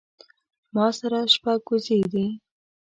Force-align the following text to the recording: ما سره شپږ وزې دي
ما 0.73 0.87
سره 0.99 1.19
شپږ 1.33 1.61
وزې 1.69 1.99
دي 2.11 2.25